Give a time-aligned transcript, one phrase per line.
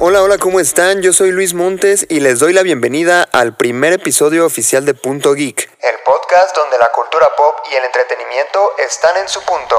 [0.00, 1.02] Hola, hola, ¿cómo están?
[1.02, 5.34] Yo soy Luis Montes y les doy la bienvenida al primer episodio oficial de Punto
[5.34, 9.76] Geek, el podcast donde la cultura pop y el entretenimiento están en su punto.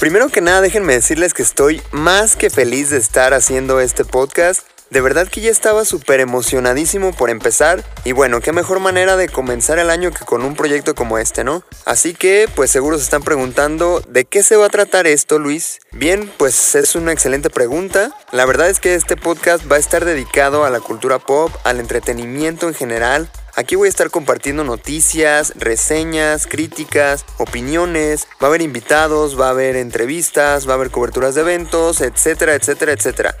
[0.00, 4.66] Primero que nada, déjenme decirles que estoy más que feliz de estar haciendo este podcast
[4.90, 9.28] de verdad que ya estaba súper emocionadísimo por empezar y bueno, qué mejor manera de
[9.28, 11.62] comenzar el año que con un proyecto como este, ¿no?
[11.84, 15.80] Así que pues seguro se están preguntando ¿de qué se va a tratar esto, Luis?
[15.92, 18.10] Bien, pues es una excelente pregunta.
[18.32, 21.80] La verdad es que este podcast va a estar dedicado a la cultura pop, al
[21.80, 28.62] entretenimiento en general, Aquí voy a estar compartiendo noticias, reseñas, críticas, opiniones, va a haber
[28.62, 33.34] invitados, va a haber entrevistas, va a haber coberturas de eventos, etcétera, etcétera, etcétera.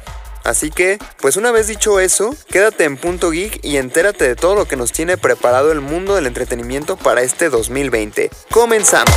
[0.48, 4.54] Así que, pues una vez dicho eso, quédate en Punto Geek y entérate de todo
[4.54, 8.30] lo que nos tiene preparado el mundo del entretenimiento para este 2020.
[8.50, 9.14] Comenzamos.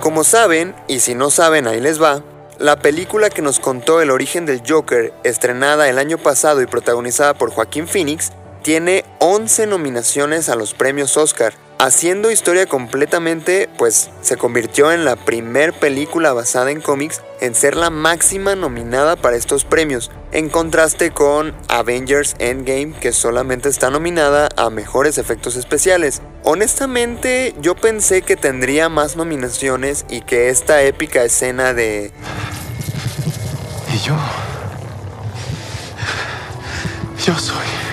[0.00, 2.22] Como saben, y si no saben ahí les va,
[2.58, 7.34] la película que nos contó el origen del Joker, estrenada el año pasado y protagonizada
[7.34, 11.54] por Joaquín Phoenix, tiene 11 nominaciones a los premios Oscar.
[11.78, 17.76] Haciendo historia completamente, pues se convirtió en la primer película basada en cómics en ser
[17.76, 24.48] la máxima nominada para estos premios, en contraste con Avengers Endgame que solamente está nominada
[24.56, 26.22] a mejores efectos especiales.
[26.44, 32.10] Honestamente, yo pensé que tendría más nominaciones y que esta épica escena de
[33.92, 34.16] y yo...
[37.24, 37.85] Yo soy...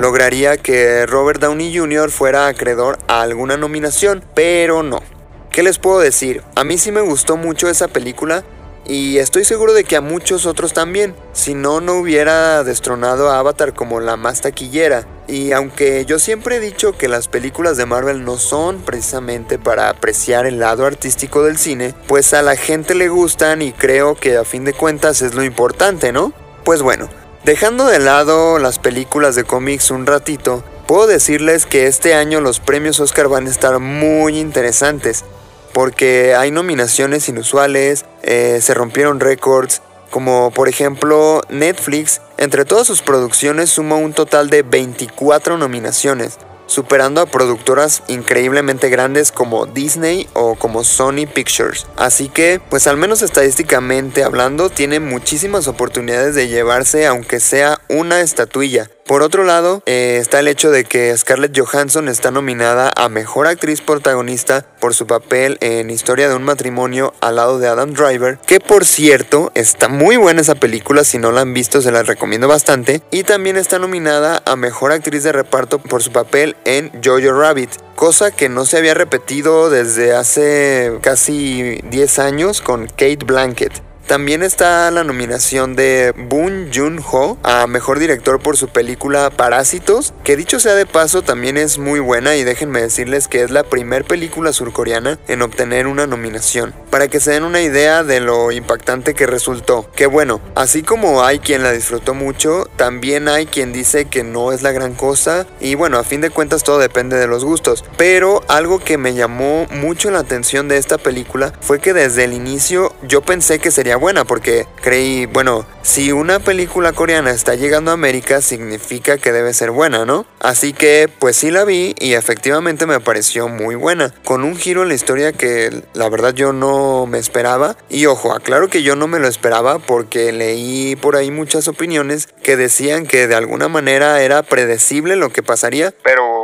[0.00, 2.10] Lograría que Robert Downey Jr.
[2.10, 5.02] fuera acreedor a alguna nominación, pero no.
[5.50, 6.42] ¿Qué les puedo decir?
[6.54, 8.42] A mí sí me gustó mucho esa película
[8.86, 13.40] y estoy seguro de que a muchos otros también, si no, no hubiera destronado a
[13.40, 15.06] Avatar como la más taquillera.
[15.28, 19.90] Y aunque yo siempre he dicho que las películas de Marvel no son precisamente para
[19.90, 24.38] apreciar el lado artístico del cine, pues a la gente le gustan y creo que
[24.38, 26.32] a fin de cuentas es lo importante, ¿no?
[26.64, 27.10] Pues bueno,
[27.44, 32.60] dejando de lado las películas de cómics un ratito, puedo decirles que este año los
[32.60, 35.24] premios Oscar van a estar muy interesantes
[35.72, 43.02] porque hay nominaciones inusuales, eh, se rompieron récords, como por ejemplo Netflix, entre todas sus
[43.02, 46.38] producciones suma un total de 24 nominaciones,
[46.70, 51.86] superando a productoras increíblemente grandes como Disney o como Sony Pictures.
[51.96, 58.20] Así que, pues al menos estadísticamente hablando, tiene muchísimas oportunidades de llevarse aunque sea una
[58.20, 58.88] estatuilla.
[59.10, 63.48] Por otro lado, eh, está el hecho de que Scarlett Johansson está nominada a Mejor
[63.48, 68.38] Actriz Protagonista por su papel en Historia de un matrimonio al lado de Adam Driver,
[68.46, 72.04] que por cierto está muy buena esa película, si no la han visto se la
[72.04, 76.92] recomiendo bastante, y también está nominada a Mejor Actriz de Reparto por su papel en
[77.04, 83.24] Jojo Rabbit cosa que no se había repetido desde hace casi 10 años con Kate
[83.26, 83.89] Blanket.
[84.10, 90.36] También está la nominación de Boon Joon-ho a Mejor Director por su película Parásitos, que
[90.36, 94.04] dicho sea de paso también es muy buena y déjenme decirles que es la primera
[94.04, 96.74] película surcoreana en obtener una nominación.
[96.90, 99.88] Para que se den una idea de lo impactante que resultó.
[99.94, 104.52] Que bueno, así como hay quien la disfrutó mucho, también hay quien dice que no
[104.52, 107.84] es la gran cosa y bueno, a fin de cuentas todo depende de los gustos.
[107.96, 112.32] Pero algo que me llamó mucho la atención de esta película fue que desde el
[112.32, 117.90] inicio yo pensé que sería buena porque creí, bueno, si una película coreana está llegando
[117.90, 120.26] a América significa que debe ser buena, ¿no?
[120.40, 124.82] Así que pues sí la vi y efectivamente me pareció muy buena, con un giro
[124.82, 127.76] en la historia que la verdad yo no me esperaba.
[127.88, 132.28] Y ojo, aclaro que yo no me lo esperaba porque leí por ahí muchas opiniones
[132.42, 136.39] que decían que de alguna manera era predecible lo que pasaría, pero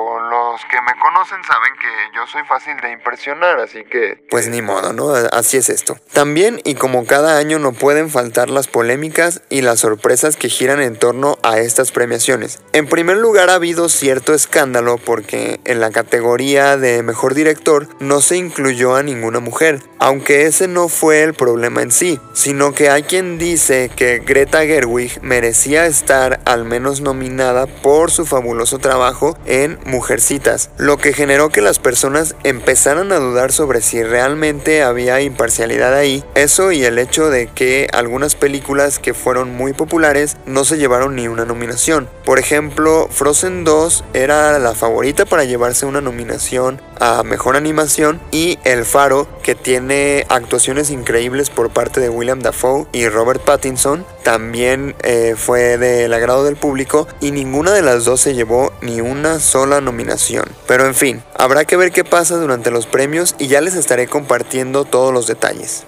[0.57, 4.25] los que me conocen saben que yo soy fácil de impresionar, así que...
[4.31, 5.13] Pues ni modo, ¿no?
[5.33, 5.99] Así es esto.
[6.15, 10.81] También, y como cada año, no pueden faltar las polémicas y las sorpresas que giran
[10.81, 12.61] en torno a estas premiaciones.
[12.73, 18.23] En primer lugar, ha habido cierto escándalo porque en la categoría de mejor director no
[18.23, 22.89] se incluyó a ninguna mujer, aunque ese no fue el problema en sí, sino que
[22.89, 29.37] hay quien dice que Greta Gerwig merecía estar al menos nominada por su fabuloso trabajo
[29.45, 30.46] en Mujercita
[30.77, 36.23] lo que generó que las personas empezaran a dudar sobre si realmente había imparcialidad ahí,
[36.37, 41.17] eso y el hecho de que algunas películas que fueron muy populares no se llevaron
[41.17, 42.09] ni una nominación.
[42.25, 48.59] Por ejemplo, Frozen 2 era la favorita para llevarse una nominación a Mejor Animación y
[48.65, 54.95] El Faro, que tiene actuaciones increíbles por parte de William Dafoe y Robert Pattinson, también
[55.03, 59.41] eh, fue del agrado del público y ninguna de las dos se llevó ni una
[59.41, 60.45] sola nominación.
[60.67, 64.07] Pero en fin, habrá que ver qué pasa durante los premios y ya les estaré
[64.07, 65.87] compartiendo todos los detalles.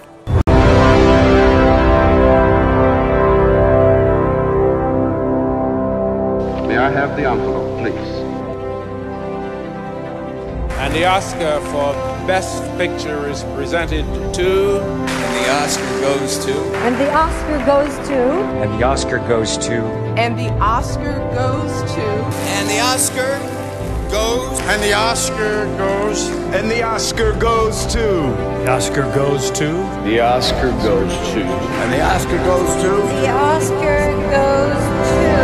[10.98, 11.92] The Oscar for
[12.26, 14.04] Best Picture is presented
[14.34, 14.80] to.
[14.80, 16.52] And the Oscar goes to.
[16.78, 18.20] And the Oscar goes to.
[18.58, 19.76] And the Oscar goes to.
[20.18, 22.02] And the Oscar goes to.
[22.02, 23.38] And the Oscar
[24.10, 24.58] goes.
[24.62, 26.28] And the Oscar goes.
[26.52, 27.98] And the Oscar goes to.
[28.02, 29.66] The Oscar goes to.
[30.02, 31.44] The Oscar goes to.
[31.44, 32.90] And the Oscar goes to.
[33.22, 35.37] The Oscar goes to.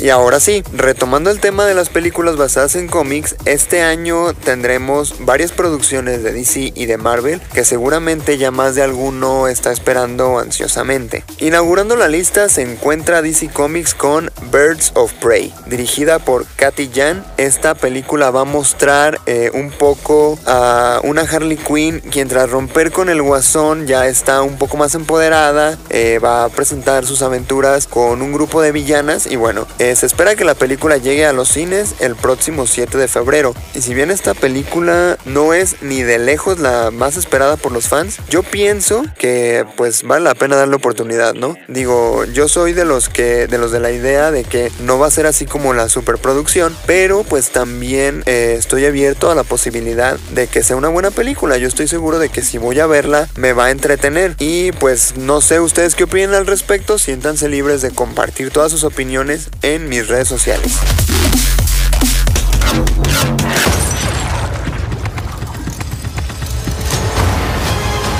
[0.00, 5.24] Y ahora sí, retomando el tema de las películas basadas en cómics, este año tendremos
[5.24, 10.38] varias producciones de DC y de Marvel que seguramente ya más de alguno está esperando
[10.38, 11.24] ansiosamente.
[11.38, 17.24] Inaugurando la lista se encuentra DC Comics con Birds of Prey, dirigida por Katy Jan.
[17.36, 22.92] Esta película va a mostrar eh, un poco a una Harley Quinn quien tras romper
[22.92, 27.88] con el guasón ya está un poco más empoderada, eh, va a presentar sus aventuras
[27.88, 29.66] con un grupo de villanas y bueno,
[29.96, 33.54] se espera que la película llegue a los cines el próximo 7 de febrero.
[33.74, 37.88] Y si bien esta película no es ni de lejos la más esperada por los
[37.88, 41.56] fans, yo pienso que pues vale la pena darle oportunidad, ¿no?
[41.68, 45.06] Digo, yo soy de los que de los de la idea de que no va
[45.06, 50.18] a ser así como la superproducción, pero pues también eh, estoy abierto a la posibilidad
[50.34, 51.58] de que sea una buena película.
[51.58, 55.16] Yo estoy seguro de que si voy a verla me va a entretener y pues
[55.16, 59.77] no sé ustedes qué opinan al respecto, siéntanse libres de compartir todas sus opiniones en
[59.86, 60.80] mis redes sociales.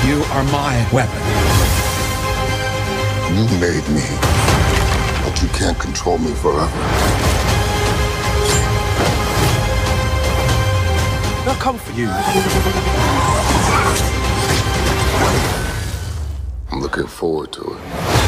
[0.05, 1.21] You are my weapon.
[3.35, 4.05] You made me,
[5.23, 6.69] but you can't control me forever.
[11.45, 12.09] They'll come for you.
[16.71, 18.18] I'm looking forward to it.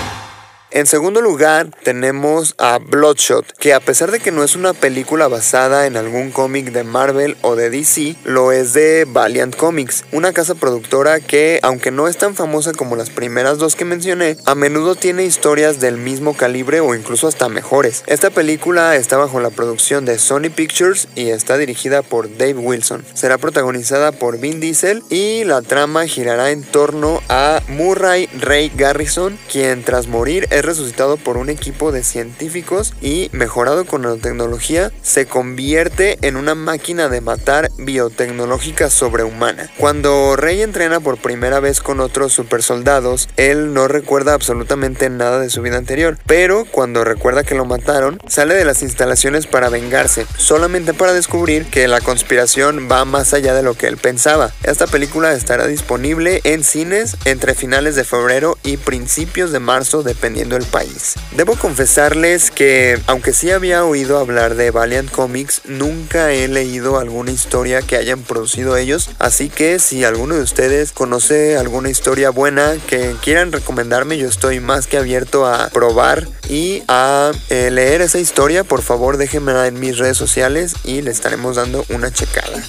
[0.74, 5.28] En segundo lugar tenemos a Bloodshot, que a pesar de que no es una película
[5.28, 10.32] basada en algún cómic de Marvel o de DC, lo es de Valiant Comics, una
[10.32, 14.56] casa productora que, aunque no es tan famosa como las primeras dos que mencioné, a
[14.56, 18.06] menudo tiene historias del mismo calibre o incluso hasta mejores.
[18.08, 23.04] Esta película está bajo la producción de Sony Pictures y está dirigida por Dave Wilson.
[23.14, 29.38] Será protagonizada por Vin Diesel y la trama girará en torno a Murray Ray Garrison,
[29.52, 35.26] quien tras morir es resucitado por un equipo de científicos y, mejorado con nanotecnología, se
[35.26, 39.70] convierte en una máquina de matar biotecnológica sobrehumana.
[39.78, 45.50] Cuando Rey entrena por primera vez con otros supersoldados, él no recuerda absolutamente nada de
[45.50, 50.26] su vida anterior, pero cuando recuerda que lo mataron, sale de las instalaciones para vengarse,
[50.38, 54.52] solamente para descubrir que la conspiración va más allá de lo que él pensaba.
[54.64, 60.51] Esta película estará disponible en cines entre finales de febrero y principios de marzo, dependiendo
[60.58, 61.16] el país.
[61.36, 67.32] Debo confesarles que, aunque sí había oído hablar de Valiant Comics, nunca he leído alguna
[67.32, 72.76] historia que hayan producido ellos, así que si alguno de ustedes conoce alguna historia buena
[72.88, 78.20] que quieran recomendarme, yo estoy más que abierto a probar y a eh, leer esa
[78.20, 82.62] historia, por favor déjenmela en mis redes sociales y le estaremos dando una checada.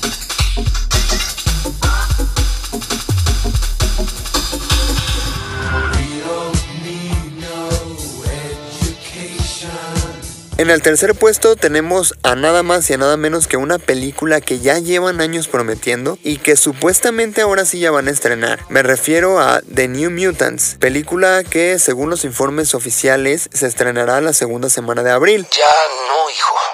[10.63, 14.41] En el tercer puesto tenemos a nada más y a nada menos que una película
[14.41, 18.61] que ya llevan años prometiendo y que supuestamente ahora sí ya van a estrenar.
[18.69, 24.33] Me refiero a The New Mutants, película que según los informes oficiales se estrenará la
[24.35, 25.49] segunda semana de abril.
[25.51, 25.73] Ya
[26.07, 26.72] no, hijo.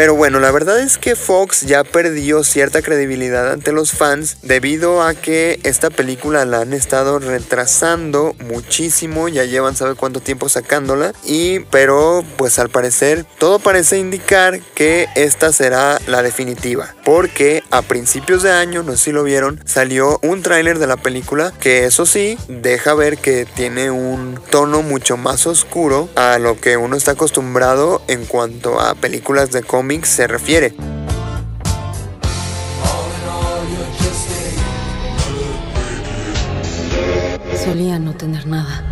[0.00, 5.02] Pero bueno, la verdad es que Fox ya perdió cierta credibilidad ante los fans debido
[5.02, 11.12] a que esta película la han estado retrasando muchísimo, ya llevan sabe cuánto tiempo sacándola
[11.26, 17.82] y pero pues al parecer todo parece indicar que esta será la definitiva, porque a
[17.82, 21.84] principios de año, no sé si lo vieron, salió un tráiler de la película que
[21.84, 26.96] eso sí deja ver que tiene un tono mucho más oscuro a lo que uno
[26.96, 30.72] está acostumbrado en cuanto a películas de cómics se refiere.
[37.64, 38.84] Solía no tener nada.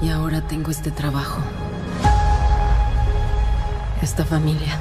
[0.00, 1.42] Y ahora tengo este trabajo.
[4.00, 4.78] Esta familia.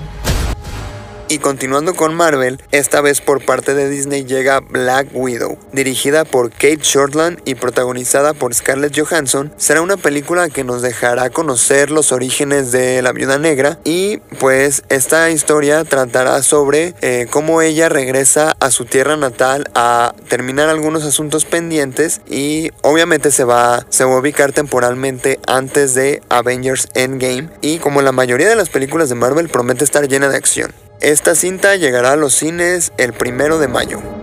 [1.31, 6.51] Y continuando con Marvel, esta vez por parte de Disney llega Black Widow, dirigida por
[6.51, 9.53] Kate Shortland y protagonizada por Scarlett Johansson.
[9.55, 14.83] Será una película que nos dejará conocer los orígenes de la viuda negra y pues
[14.89, 21.05] esta historia tratará sobre eh, cómo ella regresa a su tierra natal a terminar algunos
[21.05, 27.47] asuntos pendientes y obviamente se va, se va a ubicar temporalmente antes de Avengers Endgame
[27.61, 30.73] y como la mayoría de las películas de Marvel promete estar llena de acción.
[31.01, 34.20] Esta cinta llegará a los cines el primero de mayo.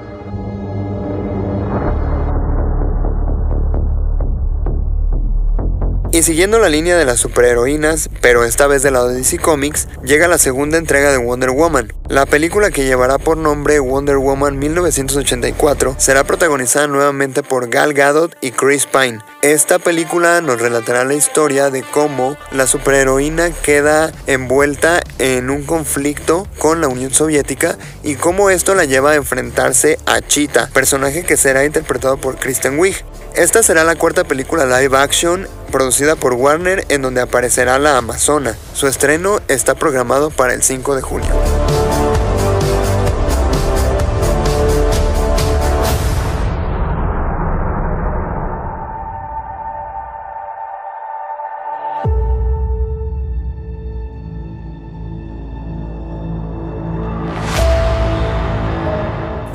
[6.19, 9.87] Y siguiendo la línea de las superheroínas, pero esta vez de lado de DC Comics,
[10.03, 11.93] llega la segunda entrega de Wonder Woman.
[12.09, 18.35] La película que llevará por nombre Wonder Woman 1984 será protagonizada nuevamente por Gal Gadot
[18.41, 19.21] y Chris Pine.
[19.43, 26.49] Esta película nos relatará la historia de cómo la superheroína queda envuelta en un conflicto
[26.59, 31.37] con la Unión Soviética y cómo esto la lleva a enfrentarse a Cheetah, personaje que
[31.37, 33.05] será interpretado por Kristen Wiig.
[33.39, 38.57] Esta será la cuarta película live action producida por Warner en donde aparecerá la Amazona.
[38.75, 41.48] Su estreno está programado para el 5 de junio.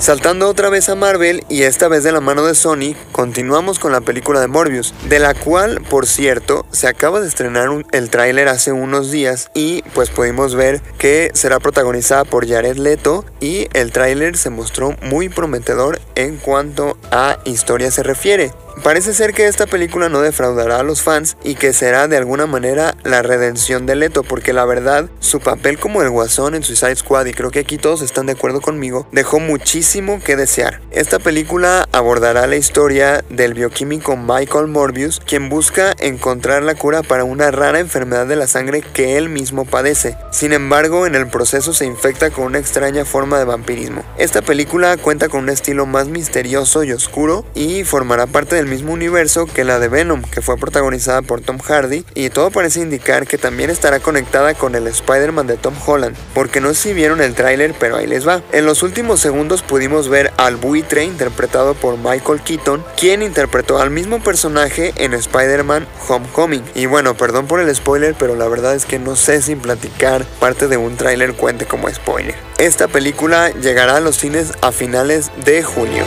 [0.03, 3.93] Saltando otra vez a Marvel y esta vez de la mano de Sony, continuamos con
[3.93, 8.49] la película de Morbius, de la cual, por cierto, se acaba de estrenar el tráiler
[8.49, 13.93] hace unos días y pues pudimos ver que será protagonizada por Jared Leto y el
[13.93, 18.51] tráiler se mostró muy prometedor en cuanto a historia se refiere.
[18.81, 22.47] Parece ser que esta película no defraudará a los fans y que será de alguna
[22.47, 26.95] manera la redención de Leto, porque la verdad, su papel como el guasón en Suicide
[26.95, 30.81] Squad, y creo que aquí todos están de acuerdo conmigo, dejó muchísimo que desear.
[30.91, 37.23] Esta película abordará la historia del bioquímico Michael Morbius, quien busca encontrar la cura para
[37.23, 40.17] una rara enfermedad de la sangre que él mismo padece.
[40.31, 44.03] Sin embargo, en el proceso se infecta con una extraña forma de vampirismo.
[44.17, 48.93] Esta película cuenta con un estilo más misterioso y oscuro y formará parte del mismo
[48.93, 53.27] universo que la de Venom, que fue protagonizada por Tom Hardy, y todo parece indicar
[53.27, 57.19] que también estará conectada con el Spider-Man de Tom Holland, porque no sé si vieron
[57.19, 58.41] el tráiler, pero ahí les va.
[58.53, 63.89] En los últimos segundos pudimos ver al buitre interpretado por Michael Keaton, quien interpretó al
[63.89, 66.63] mismo personaje en Spider-Man Homecoming.
[66.73, 70.23] Y bueno, perdón por el spoiler, pero la verdad es que no sé si platicar
[70.39, 72.35] parte de un tráiler cuente como spoiler.
[72.59, 76.05] Esta película llegará a los cines a finales de junio.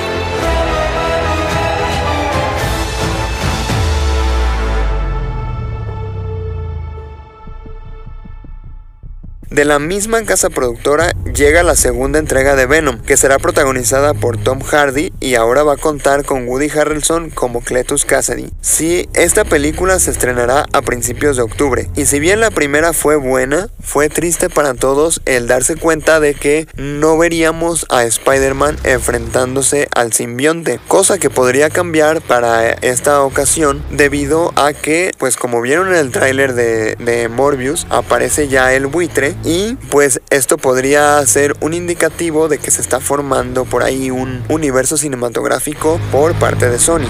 [9.56, 14.36] De la misma casa productora llega la segunda entrega de Venom, que será protagonizada por
[14.36, 18.50] Tom Hardy y ahora va a contar con Woody Harrelson como Cletus Cassidy.
[18.60, 23.16] Sí, esta película se estrenará a principios de octubre, y si bien la primera fue
[23.16, 29.88] buena, fue triste para todos el darse cuenta de que no veríamos a Spider-Man enfrentándose
[29.94, 35.88] al simbionte, cosa que podría cambiar para esta ocasión debido a que, pues como vieron
[35.88, 41.56] en el tráiler de, de Morbius, aparece ya el buitre y pues esto podría ser
[41.60, 46.80] un indicativo de que se está formando por ahí un universo cinematográfico por parte de
[46.80, 47.08] Sony.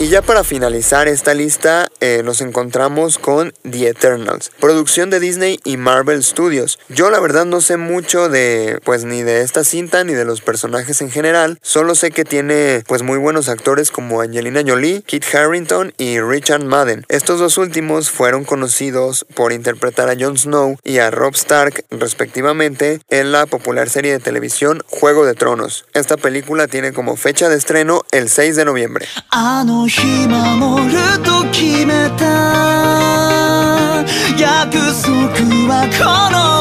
[0.00, 5.60] Y ya para finalizar esta lista eh, nos encontramos con The Eternals, producción de Disney
[5.62, 6.78] y Marvel Studios.
[6.88, 10.40] Yo la verdad no sé mucho de pues ni de esta cinta ni de los
[10.40, 15.22] personajes en general, solo sé que tiene pues muy buenos actores como Angelina Jolie, Kit
[15.34, 17.04] Harington y Richard Madden.
[17.10, 23.02] Estos dos últimos fueron conocidos por interpretar a Jon Snow y a Rob Stark respectivamente
[23.10, 25.84] en la popular serie de televisión Juego de Tronos.
[25.92, 29.06] Esta película tiene como fecha de estreno el 6 de noviembre.
[29.90, 32.24] 日守ると決めた。
[34.38, 35.10] 約束
[35.66, 36.59] はこの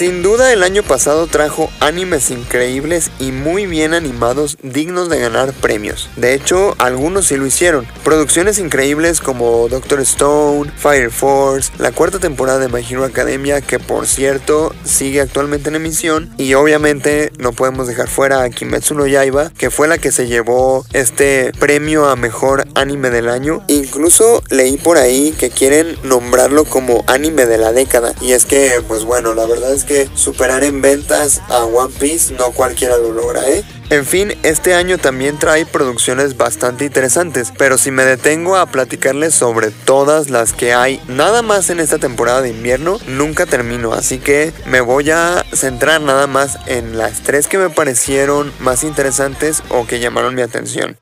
[0.00, 5.52] Sin duda el año pasado trajo animes increíbles y muy bien animados dignos de ganar
[5.52, 6.08] premios.
[6.16, 7.86] De hecho, algunos sí lo hicieron.
[8.02, 13.78] Producciones increíbles como Doctor Stone, Fire Force, la cuarta temporada de My Hero Academia que
[13.78, 19.06] por cierto sigue actualmente en emisión y obviamente no podemos dejar fuera a Kimetsu no
[19.06, 23.62] Yaiba que fue la que se llevó este premio a mejor anime del año.
[23.68, 28.80] Incluso leí por ahí que quieren nombrarlo como anime de la década y es que
[28.88, 33.12] pues bueno, la verdad es que superar en ventas a One Piece no cualquiera lo
[33.12, 33.64] logra, ¿eh?
[33.90, 39.34] En fin, este año también trae producciones bastante interesantes, pero si me detengo a platicarles
[39.34, 44.18] sobre todas las que hay nada más en esta temporada de invierno, nunca termino, así
[44.18, 49.64] que me voy a centrar nada más en las tres que me parecieron más interesantes
[49.70, 50.96] o que llamaron mi atención.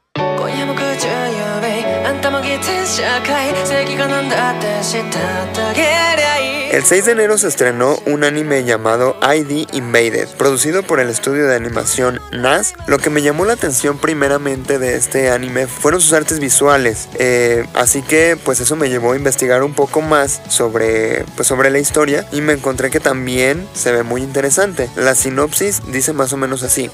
[6.70, 11.46] El 6 de enero se estrenó un anime llamado ID Invaded, producido por el estudio
[11.46, 12.75] de animación NAS.
[12.87, 17.66] Lo que me llamó la atención primeramente de este anime fueron sus artes visuales, eh,
[17.72, 21.78] así que pues eso me llevó a investigar un poco más sobre, pues, sobre la
[21.78, 24.90] historia y me encontré que también se ve muy interesante.
[24.94, 26.90] La sinopsis dice más o menos así.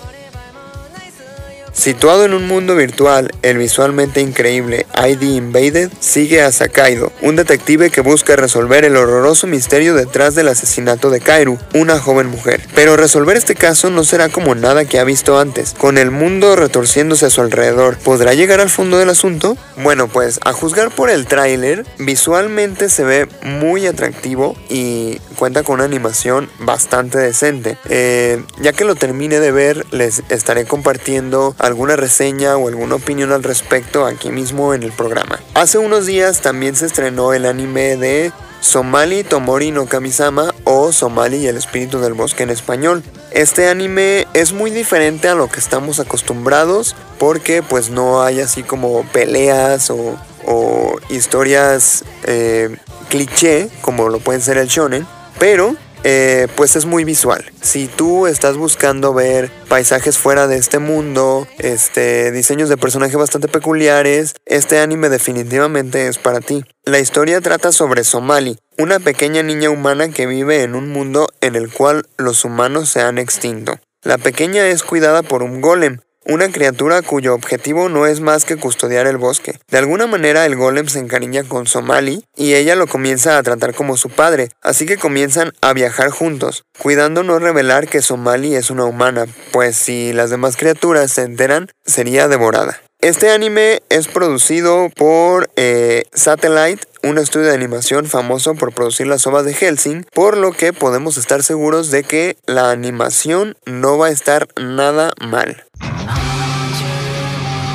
[1.74, 7.90] Situado en un mundo virtual, el visualmente increíble ID Invaded sigue a Sakaido, un detective
[7.90, 12.60] que busca resolver el horroroso misterio detrás del asesinato de Kairu, una joven mujer.
[12.76, 15.74] Pero resolver este caso no será como nada que ha visto antes.
[15.74, 19.56] Con el mundo retorciéndose a su alrededor, ¿podrá llegar al fondo del asunto?
[19.76, 25.74] Bueno, pues a juzgar por el tráiler, visualmente se ve muy atractivo y cuenta con
[25.74, 27.76] una animación bastante decente.
[27.88, 33.32] Eh, ya que lo termine de ver, les estaré compartiendo alguna reseña o alguna opinión
[33.32, 35.40] al respecto aquí mismo en el programa.
[35.54, 41.38] Hace unos días también se estrenó el anime de Somali Tomori no Kamisama o Somali
[41.38, 43.02] y el espíritu del bosque en español.
[43.30, 48.62] Este anime es muy diferente a lo que estamos acostumbrados porque pues no hay así
[48.62, 52.76] como peleas o, o historias eh,
[53.08, 55.06] cliché como lo pueden ser el shonen,
[55.38, 57.44] pero eh, pues es muy visual.
[57.62, 63.48] Si tú estás buscando ver paisajes fuera de este mundo, este, diseños de personajes bastante
[63.48, 66.64] peculiares, este anime definitivamente es para ti.
[66.84, 71.56] La historia trata sobre Somali, una pequeña niña humana que vive en un mundo en
[71.56, 73.80] el cual los humanos se han extinto.
[74.02, 78.56] La pequeña es cuidada por un golem, una criatura cuyo objetivo no es más que
[78.56, 79.58] custodiar el bosque.
[79.70, 83.74] De alguna manera el golem se encariña con Somali y ella lo comienza a tratar
[83.74, 88.70] como su padre, así que comienzan a viajar juntos, cuidando no revelar que Somali es
[88.70, 92.80] una humana, pues si las demás criaturas se enteran, sería devorada.
[93.04, 99.26] Este anime es producido por eh, Satellite, un estudio de animación famoso por producir las
[99.26, 104.06] ovas de Helsing, por lo que podemos estar seguros de que la animación no va
[104.06, 105.64] a estar nada mal.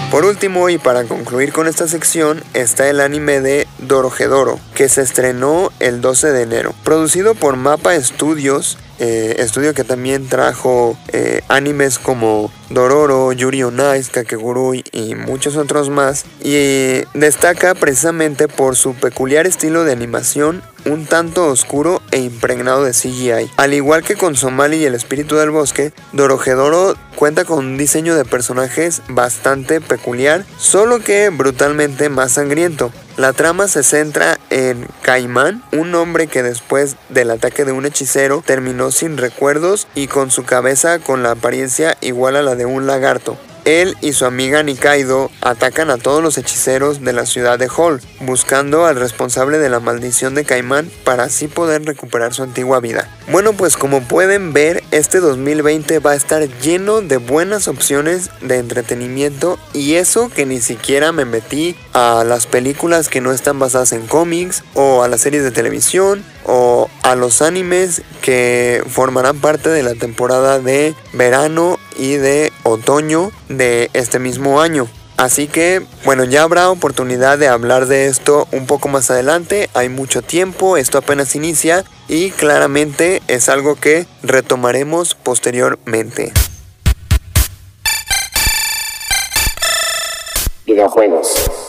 [0.09, 5.03] Por último y para concluir con esta sección está el anime de Dorohedoro, que se
[5.03, 6.73] estrenó el 12 de enero.
[6.83, 13.79] Producido por Mapa Studios, eh, estudio que también trajo eh, animes como Dororo, Yuri on
[13.97, 16.25] Ice, Kakegurui y muchos otros más.
[16.43, 22.91] Y destaca precisamente por su peculiar estilo de animación un tanto oscuro e impregnado de
[22.91, 23.51] CGI.
[23.57, 28.15] Al igual que con Somali y el espíritu del bosque, Dorohedoro cuenta con un diseño
[28.15, 32.91] de personajes bastante peculiar, solo que brutalmente más sangriento.
[33.17, 38.41] La trama se centra en Caimán, un hombre que después del ataque de un hechicero
[38.45, 42.87] terminó sin recuerdos y con su cabeza con la apariencia igual a la de un
[42.87, 43.37] lagarto.
[43.69, 48.01] Él y su amiga Nikaido atacan a todos los hechiceros de la ciudad de Hall,
[48.19, 53.07] buscando al responsable de la maldición de Caimán para así poder recuperar su antigua vida.
[53.31, 58.57] Bueno, pues como pueden ver, este 2020 va a estar lleno de buenas opciones de
[58.57, 63.91] entretenimiento y eso que ni siquiera me metí a las películas que no están basadas
[63.91, 69.69] en cómics o a las series de televisión o a los animes que formarán parte
[69.69, 74.87] de la temporada de verano y de otoño de este mismo año.
[75.17, 79.71] Así que, bueno, ya habrá oportunidad de hablar de esto un poco más adelante.
[79.73, 86.31] Hay mucho tiempo, esto apenas inicia y claramente es algo que retomaremos posteriormente.
[90.67, 91.68] Videojuegos.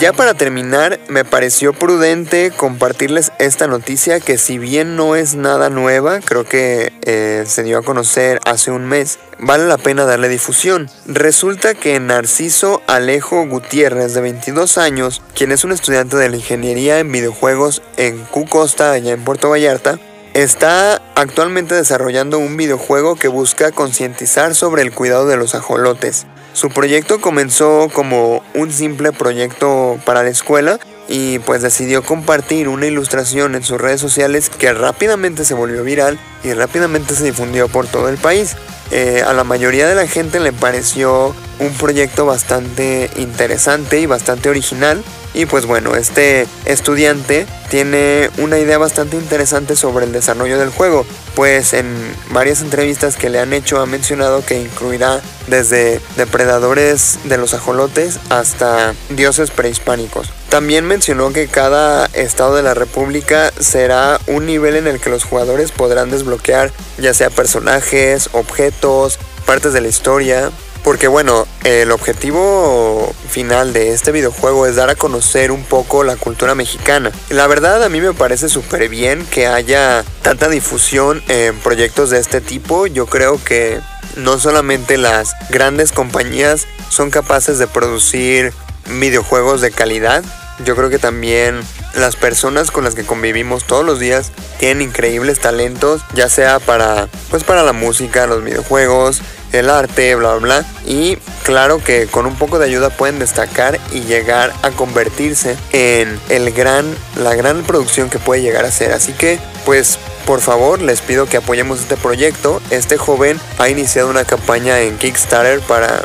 [0.00, 5.68] Ya para terminar, me pareció prudente compartirles esta noticia que si bien no es nada
[5.68, 10.30] nueva, creo que eh, se dio a conocer hace un mes, vale la pena darle
[10.30, 10.88] difusión.
[11.04, 16.98] Resulta que Narciso Alejo Gutiérrez, de 22 años, quien es un estudiante de la ingeniería
[16.98, 19.98] en videojuegos en Q Costa, allá en Puerto Vallarta,
[20.32, 26.24] está actualmente desarrollando un videojuego que busca concientizar sobre el cuidado de los ajolotes.
[26.60, 32.84] Su proyecto comenzó como un simple proyecto para la escuela y pues decidió compartir una
[32.84, 37.86] ilustración en sus redes sociales que rápidamente se volvió viral y rápidamente se difundió por
[37.86, 38.56] todo el país.
[38.90, 44.50] Eh, a la mayoría de la gente le pareció un proyecto bastante interesante y bastante
[44.50, 45.02] original
[45.34, 51.06] y pues bueno, este estudiante tiene una idea bastante interesante sobre el desarrollo del juego,
[51.36, 51.86] pues en
[52.30, 58.18] varias entrevistas que le han hecho ha mencionado que incluirá desde depredadores de los ajolotes
[58.28, 60.32] hasta dioses prehispánicos.
[60.48, 65.22] También mencionó que cada estado de la república será un nivel en el que los
[65.22, 70.50] jugadores podrán desbloquear ya sea personajes, objetos, partes de la historia,
[70.82, 76.16] porque bueno, el objetivo final de este videojuego es dar a conocer un poco la
[76.16, 77.12] cultura mexicana.
[77.28, 82.18] La verdad a mí me parece súper bien que haya tanta difusión en proyectos de
[82.18, 82.86] este tipo.
[82.86, 83.80] Yo creo que
[84.16, 88.52] no solamente las grandes compañías son capaces de producir
[88.88, 90.24] videojuegos de calidad,
[90.64, 91.60] yo creo que también
[91.94, 97.08] las personas con las que convivimos todos los días tienen increíbles talentos, ya sea para
[97.30, 100.64] pues para la música, los videojuegos, el arte, bla bla.
[100.86, 106.18] Y claro que con un poco de ayuda pueden destacar y llegar a convertirse en
[106.28, 108.92] el gran, la gran producción que puede llegar a ser.
[108.92, 112.60] Así que, pues, por favor, les pido que apoyemos este proyecto.
[112.70, 116.02] Este joven ha iniciado una campaña en Kickstarter para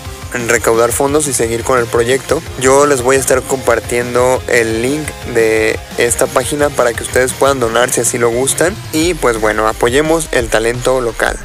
[0.48, 2.42] recaudar fondos y seguir con el proyecto.
[2.60, 7.60] Yo les voy a estar compartiendo el link de esta página para que ustedes puedan
[7.60, 8.76] donar si así lo gustan.
[8.92, 11.38] Y pues bueno, apoyemos el talento local.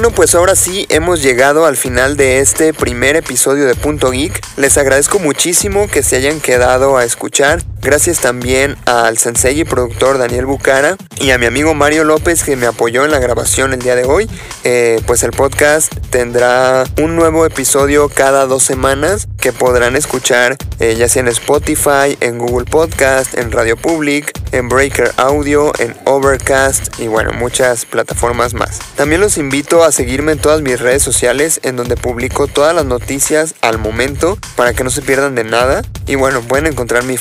[0.00, 4.40] Bueno, pues ahora sí hemos llegado al final de este primer episodio de Punto Geek.
[4.56, 7.64] Les agradezco muchísimo que se hayan quedado a escuchar.
[7.80, 12.56] Gracias también al sensei y productor Daniel Bucara y a mi amigo Mario López que
[12.56, 14.28] me apoyó en la grabación el día de hoy.
[14.64, 20.94] Eh, pues el podcast tendrá un nuevo episodio cada dos semanas que podrán escuchar eh,
[20.96, 27.00] ya sea en Spotify, en Google Podcast, en Radio Public, en Breaker Audio, en Overcast
[27.00, 28.78] y bueno, muchas plataformas más.
[28.96, 32.84] También los invito a seguirme en todas mis redes sociales en donde publico todas las
[32.84, 35.82] noticias al momento para que no se pierdan de nada.
[36.06, 37.16] Y bueno, pueden encontrar mi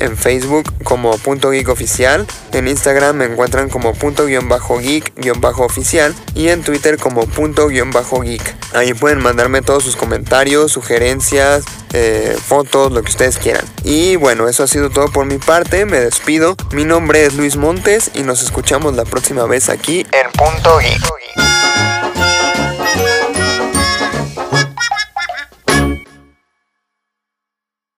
[0.00, 5.12] en Facebook como punto geek oficial, en Instagram me encuentran como punto guion bajo geek
[5.16, 8.54] guion bajo oficial y en Twitter como punto guion bajo geek.
[8.74, 13.64] Ahí pueden mandarme todos sus comentarios, sugerencias, eh, fotos, lo que ustedes quieran.
[13.84, 16.56] Y bueno, eso ha sido todo por mi parte, me despido.
[16.72, 21.21] Mi nombre es Luis Montes y nos escuchamos la próxima vez aquí en Punto Geek.